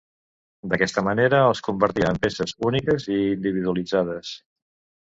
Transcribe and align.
D'aquesta 0.71 1.03
manera 1.09 1.43
els 1.49 1.61
convertia 1.69 2.09
en 2.15 2.19
peces 2.25 2.57
úniques 2.71 3.09
i 3.13 3.17
individualitzades. 3.39 4.35